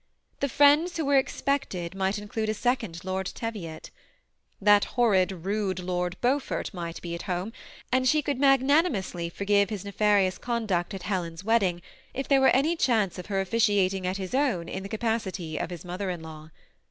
[0.39, 3.91] The friends who were expect ed might include a second Lord Teviot.
[4.59, 7.53] That horrid, rude Lord Beaufort might be at home,
[7.91, 11.83] and she could magnanimously forgive his nefarious conduct at Helen's wedding,
[12.15, 15.69] if there were any chance of her officiating at his own in the capacity of
[15.69, 16.49] his mother in law.